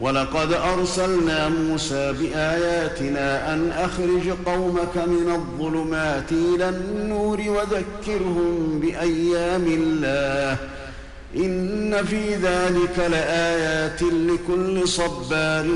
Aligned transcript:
ولقد 0.00 0.52
أرسلنا 0.52 1.48
موسى 1.48 2.12
بآياتنا 2.12 3.54
أن 3.54 3.70
أخرج 3.70 4.30
قومك 4.46 4.96
من 4.96 5.32
الظلمات 5.32 6.32
إلى 6.32 6.68
النور 6.68 7.40
وذكرهم 7.40 8.80
بأيام 8.80 9.66
الله. 9.66 10.56
إن 11.36 12.04
في 12.04 12.34
ذلك 12.34 12.98
لآيات 12.98 14.02
لكل 14.02 14.88
صبار 14.88 15.66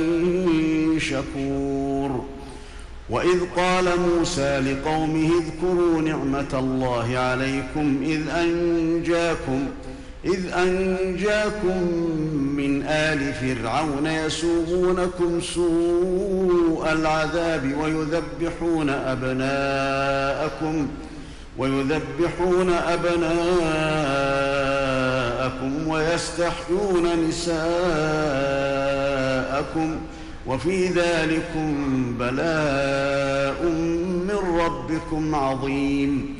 شكور. 0.98 2.24
وإذ 3.10 3.40
قال 3.56 3.84
موسى 4.00 4.58
لقومه 4.58 5.30
اذكروا 5.38 6.02
نعمة 6.02 6.58
الله 6.58 7.18
عليكم 7.18 8.02
إذ 8.02 8.28
أنجاكم 8.28 9.66
إذ 10.24 10.52
أنجاكم 10.52 11.82
من 12.56 12.82
آل 12.82 13.32
فرعون 13.34 14.06
يسومونكم 14.06 15.40
سوء 15.40 16.92
العذاب 16.92 17.74
ويذبحون 17.80 18.90
أبناءكم 18.90 20.88
ويذبحون 21.58 22.72
أبناءكم 22.72 23.40
ويستحيون 25.88 27.28
نساءكم 27.28 27.60
وفي 30.46 30.86
ذلكم 30.86 31.74
بلاء 32.18 33.64
من 34.28 34.38
ربكم 34.60 35.34
عظيم 35.34 36.39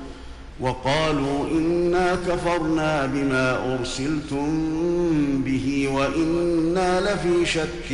وقالوا 0.61 1.47
إنا 1.51 2.17
كفرنا 2.27 3.05
بما 3.05 3.75
أرسلتم 3.75 4.47
به 5.45 5.89
وإنا 5.93 7.01
لفي 7.01 7.45
شك 7.45 7.91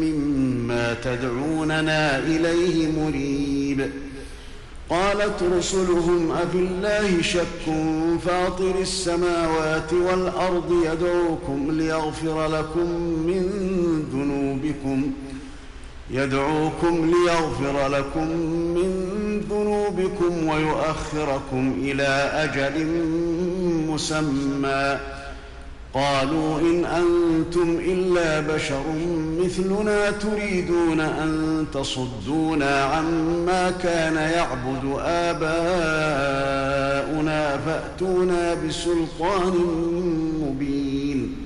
مما 0.00 0.94
تدعوننا 1.04 2.18
إليه 2.18 2.88
مريب. 3.00 3.90
قالت 4.90 5.42
رسلهم 5.58 6.30
افي 6.32 6.58
الله 6.58 7.22
شك 7.22 7.72
فاطر 8.26 8.74
السماوات 8.80 9.92
والأرض 9.92 10.72
يدعوكم 10.92 11.70
ليغفر 11.70 12.46
لكم 12.46 12.90
من 13.26 13.42
ذنوبكم 14.12 15.12
يدعوكم 16.10 17.10
ليغفر 17.10 17.88
لكم 17.88 18.28
من 18.76 18.90
ذنوبكم 19.50 20.46
ويؤخركم 20.48 21.74
إلى 21.78 22.30
أجل 22.32 22.86
مسمى. 23.88 24.98
قالوا 25.94 26.60
إن 26.60 26.84
أنتم 26.84 27.78
إلا 27.80 28.40
بشر 28.40 28.82
مثلنا 29.44 30.10
تريدون 30.10 31.00
أن 31.00 31.64
تصدونا 31.74 32.84
عما 32.84 33.70
كان 33.70 34.14
يعبد 34.16 34.98
آباؤنا 35.00 35.56
فأتونا 37.58 38.54
بسلطان 38.54 39.54
مبين. 40.42 41.45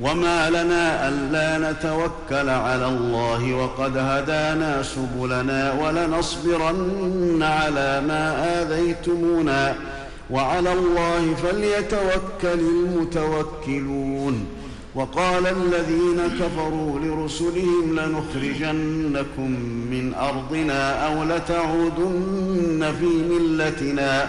وما 0.00 0.50
لنا 0.50 1.08
الا 1.08 1.70
نتوكل 1.72 2.48
على 2.48 2.86
الله 2.86 3.54
وقد 3.54 3.96
هدانا 3.96 4.82
سبلنا 4.82 5.72
ولنصبرن 5.72 7.42
على 7.42 8.02
ما 8.08 8.62
اذيتمونا 8.62 9.74
وعلى 10.30 10.72
الله 10.72 11.34
فليتوكل 11.34 12.60
المتوكلون 12.60 14.46
وقال 14.94 15.46
الذين 15.46 16.20
كفروا 16.40 17.00
لرسلهم 17.00 18.00
لنخرجنكم 18.00 19.50
من 19.90 20.14
ارضنا 20.14 21.06
أو 21.06 21.24
لتعودن 21.24 22.92
في 23.00 23.06
ملتنا 23.06 24.28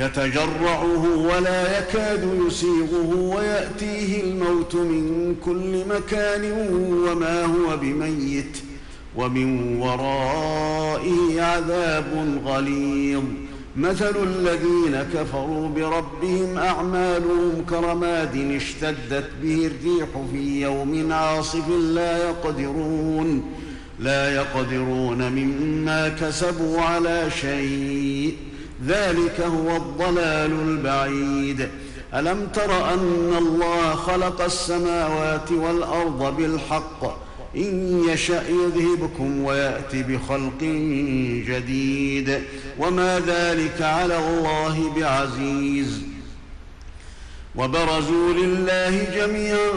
يتجرعه 0.00 1.16
ولا 1.16 1.78
يكاد 1.78 2.28
يسيغه 2.46 3.14
ويأتيه 3.14 4.22
الموت 4.22 4.74
من 4.74 5.36
كل 5.44 5.84
مكان 5.88 6.52
وما 7.08 7.44
هو 7.44 7.76
بميت 7.76 8.58
ومن 9.16 9.78
ورائه 9.80 11.42
عذاب 11.42 12.40
غليظ. 12.44 13.22
مثل 13.76 14.14
الذين 14.22 15.02
كفروا 15.14 15.68
بربهم 15.68 16.58
أعمالهم 16.58 17.64
كرماد 17.70 18.36
اشتدت 18.56 19.28
به 19.42 19.70
الريح 19.70 20.08
في 20.32 20.62
يوم 20.62 21.12
عاصف 21.12 21.68
لا 21.68 22.28
يقدرون 22.28 23.42
لا 23.98 24.34
يقدرون 24.34 25.32
مما 25.32 26.08
كسبوا 26.08 26.80
على 26.80 27.30
شيء. 27.40 28.36
ذلك 28.86 29.40
هو 29.40 29.76
الضلال 29.76 30.52
البعيد. 30.68 31.68
ألم 32.14 32.48
تر 32.54 32.94
أن 32.94 33.34
الله 33.38 33.94
خلق 33.94 34.40
السماوات 34.40 35.52
والأرض 35.52 36.36
بالحق؟ 36.36 37.30
إن 37.56 38.04
يشأ 38.08 38.42
يذهبكم 38.48 39.44
ويات 39.44 39.96
بخلق 39.96 40.62
جديد. 41.46 42.42
وما 42.78 43.20
ذلك 43.26 43.82
على 43.82 44.18
الله 44.18 44.92
بعزيز. 44.96 46.02
وبرزوا 47.56 48.32
لله 48.32 49.04
جميعا 49.14 49.70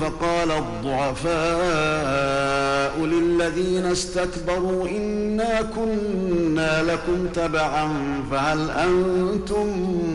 فقال 0.00 0.50
الضعفاء 0.50 2.61
للذين 2.98 3.84
استكبروا 3.84 4.88
إنا 4.88 5.62
كنا 5.62 6.82
لكم 6.82 7.26
تبعا 7.34 7.88
فهل 8.30 8.70
أنتم 8.70 9.66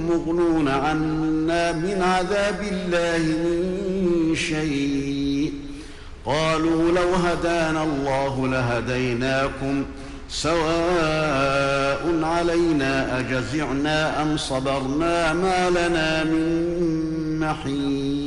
مغنون 0.09 0.67
عنا 0.67 1.71
من 1.71 2.01
عذاب 2.01 2.61
الله 2.71 3.17
من 3.17 4.35
شيء 4.35 5.53
قالوا 6.25 6.91
لو 6.91 7.13
هدانا 7.13 7.83
الله 7.83 8.47
لهديناكم 8.47 9.85
سواء 10.29 12.19
علينا 12.23 13.19
أجزعنا 13.19 14.21
أم 14.21 14.37
صبرنا 14.37 15.33
ما 15.33 15.69
لنا 15.69 16.23
من 16.23 17.39
محيص 17.39 18.26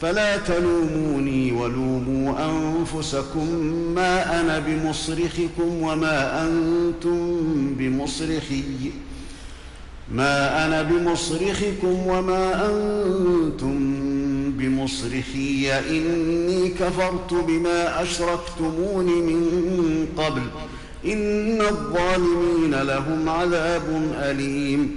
فلا 0.00 0.36
تلوموني 0.36 1.52
ولوموا 1.52 2.34
أنفسكم 2.50 3.48
ما 3.94 4.40
أنا 4.40 4.58
بمصرخكم 4.58 5.82
وما 5.82 6.46
أنتم 6.46 7.40
بمصرخي 7.78 8.62
ما 10.14 10.66
أنا 10.66 10.82
بمصرخكم 10.82 12.06
وما 12.06 12.66
أنتم 12.66 13.76
بمصرخي 14.52 15.72
إني 15.72 16.68
كفرت 16.68 17.34
بما 17.34 18.02
أشركتمون 18.02 19.06
من 19.06 20.06
قبل 20.16 20.42
إن 21.12 21.60
الظالمين 21.60 22.74
لهم 22.82 23.28
عذاب 23.28 24.12
أليم 24.14 24.96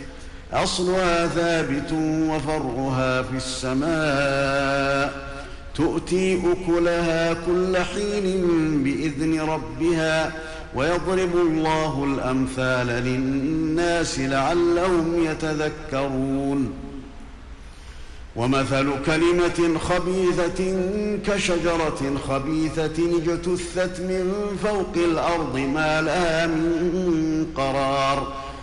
أصلها 0.53 1.27
ثابت 1.27 1.91
وفرعها 2.29 3.21
في 3.21 3.37
السماء. 3.37 5.31
تؤتي 5.75 6.41
أكلها 6.51 7.33
كل 7.33 7.77
حين 7.77 8.83
بإذن 8.83 9.41
ربها 9.41 10.33
ويضرب 10.75 11.35
الله 11.35 12.03
الأمثال 12.03 12.87
للناس 12.87 14.19
لعلهم 14.19 15.25
يتذكرون. 15.25 16.73
ومثل 18.35 18.91
كلمة 19.05 19.79
خبيثة 19.79 20.77
كشجرة 21.27 22.17
خبيثة 22.27 23.17
اجتثت 23.17 23.99
من 23.99 24.57
فوق 24.63 24.93
الأرض 24.95 25.57
ما 25.57 26.01
لها 26.01 26.47
من 26.47 27.47
قرار. 27.55 28.40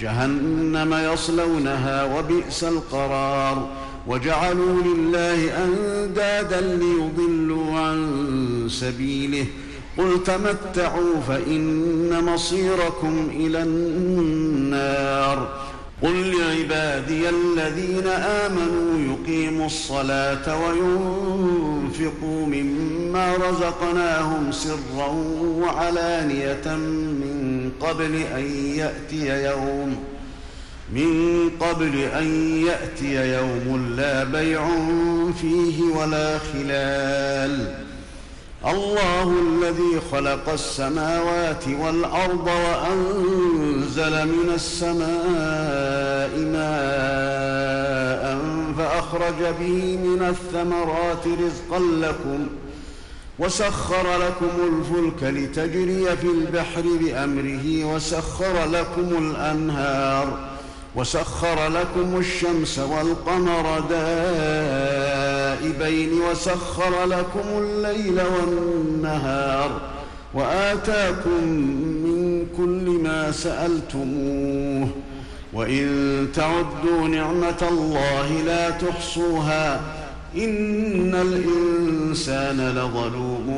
جهنم 0.00 0.94
يصلونها 1.12 2.04
وبئس 2.04 2.64
القرار 2.64 3.68
وجعلوا 4.06 4.82
لله 4.82 5.64
أندادا 5.64 6.60
ليضلوا 6.60 7.78
عن 7.78 8.66
سبيله 8.70 9.46
قل 9.98 10.22
تمتعوا 10.24 11.20
فإن 11.28 12.24
مصيركم 12.24 13.28
إلى 13.32 13.62
النار 13.62 15.48
قل 16.02 16.34
لعبادي 16.38 17.28
الذين 17.28 18.06
آمنوا 18.06 18.98
يقيموا 19.14 19.66
الصلاة 19.66 20.66
وينفقوا 20.66 22.46
مما 22.46 23.34
رزقناهم 23.36 24.52
سرا 24.52 25.08
وعلانية 25.42 26.76
من 26.76 27.47
قبل 27.80 28.14
أن 28.14 28.74
يأتي 28.76 29.44
يوم 29.44 29.96
من 30.92 31.50
قبل 31.60 31.98
أن 31.98 32.62
يأتي 32.66 33.34
يوم 33.34 33.94
لا 33.96 34.24
بيع 34.24 34.68
فيه 35.40 35.82
ولا 35.82 36.38
خلال. 36.38 37.74
الله 38.66 39.34
الذي 39.48 40.00
خلق 40.12 40.48
السماوات 40.48 41.64
والأرض 41.80 42.46
وأنزل 42.46 44.26
من 44.26 44.50
السماء 44.54 46.38
ماء 46.38 48.38
فأخرج 48.78 49.54
به 49.60 49.96
من 49.96 50.26
الثمرات 50.28 51.26
رزقا 51.26 51.78
لكم 51.78 52.46
وسخر 53.38 54.16
لكم 54.18 54.50
الفلك 54.68 55.22
لتجري 55.22 56.16
في 56.16 56.26
البحر 56.26 56.82
بأمره 57.00 57.84
وسخر 57.94 58.64
لكم 58.64 59.18
الأنهار 59.18 60.38
وسخر 60.96 61.68
لكم 61.68 62.18
الشمس 62.18 62.78
والقمر 62.78 63.80
دائبين 65.60 66.20
وسخر 66.30 67.04
لكم 67.04 67.48
الليل 67.58 68.20
والنهار 68.20 69.80
وآتاكم 70.34 71.44
من 72.04 72.46
كل 72.56 73.00
ما 73.02 73.32
سألتموه 73.32 74.88
وإن 75.52 76.26
تعدوا 76.34 77.08
نعمة 77.08 77.68
الله 77.70 78.42
لا 78.46 78.70
تحصوها 78.70 79.80
إن 80.36 81.14
الإنسان 81.14 82.68
لظلوم 82.68 83.48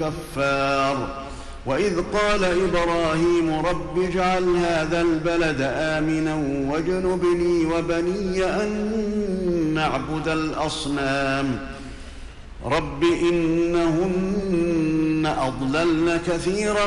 كفار. 0.00 1.24
وإذ 1.66 1.96
قال 1.96 2.44
إبراهيم 2.44 3.66
رب 3.66 4.02
اجعل 4.02 4.56
هذا 4.56 5.00
البلد 5.00 5.60
آمنا 5.60 6.34
واجنبني 6.72 7.66
وبني 7.66 8.44
أن 8.44 8.70
نعبد 9.74 10.28
الأصنام. 10.28 11.58
رب 12.64 13.02
إنهن 13.32 15.26
أضللن 15.38 16.20
كثيرا 16.26 16.86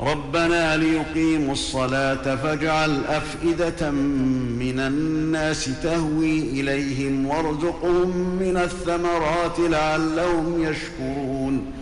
ربنا 0.00 0.76
ليقيموا 0.76 1.52
الصلاة 1.52 2.36
فاجعل 2.36 3.04
أفئدة 3.04 3.90
من 3.90 4.80
الناس 4.80 5.70
تهوي 5.82 6.38
إليهم 6.38 7.26
وارزقهم 7.26 8.38
من 8.40 8.56
الثمرات 8.56 9.58
لعلهم 9.58 10.62
يشكرون. 10.62 11.72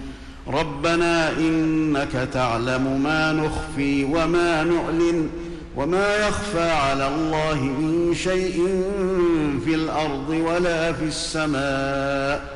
ربنا 0.48 1.30
إنك 1.30 2.28
تعلم 2.32 3.02
ما 3.02 3.32
نخفي 3.32 4.04
وما 4.04 4.64
نعلن 4.64 5.28
وما 5.76 6.16
يخفى 6.16 6.70
على 6.70 7.08
الله 7.08 7.64
من 7.64 8.14
شيء 8.14 8.84
في 9.64 9.74
الأرض 9.74 10.28
ولا 10.28 10.92
في 10.92 11.04
السماء. 11.04 12.55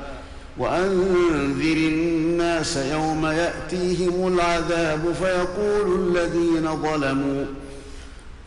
وأنذر 0.61 1.77
الناس 1.77 2.77
يوم 2.77 3.25
يأتيهم 3.25 4.27
العذاب 4.27 5.13
فيقول 5.19 5.99
الذين 5.99 6.81
ظلموا 6.81 7.45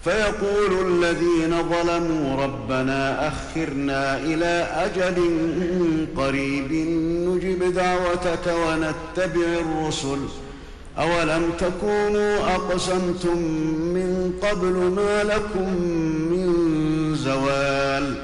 فيقول 0.05 0.87
الذين 0.87 1.63
ظلموا 1.63 2.45
ربنا 2.45 3.29
أخرنا 3.29 4.19
إلى 4.19 4.69
أجل 4.85 5.17
قريب 6.17 6.73
نجب 7.29 7.75
دعوتك 7.75 8.47
ونتبع 8.47 9.47
الرسل. 9.61 10.19
أولم 10.99 11.51
تكونوا 11.59 12.55
أقسمتم 12.55 13.39
من 13.97 14.33
قبل 14.43 14.73
ما 14.73 15.23
لكم 15.23 15.69
من 16.31 16.55
زوال؟ 17.15 18.24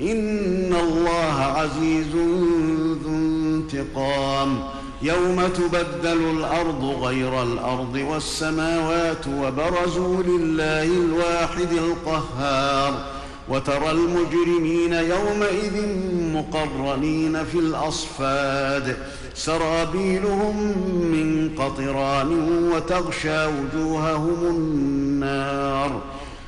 إن 0.00 0.74
الله 0.80 1.42
عزيز 1.42 2.16
ذو 3.04 3.08
انتقام. 3.08 4.58
يوم 5.02 5.46
تبدل 5.46 6.30
الأرض 6.30 6.84
غير 7.02 7.42
الأرض 7.42 8.04
والسماوات 8.10 9.26
وبرزوا 9.26 10.22
لله 10.22 10.82
الواحد 10.82 11.72
القهار. 11.72 12.94
وترى 13.48 13.90
المجرمين 13.90 14.92
يومئذ 14.92 15.88
مقرنين 16.34 17.44
في 17.44 17.58
الأصفاد. 17.58 18.96
سرابيلهم 19.34 20.56
من 20.98 21.50
قطران 21.58 22.48
وتغشى 22.72 23.46
وجوههم 23.46 24.36
النار. 24.50 26.00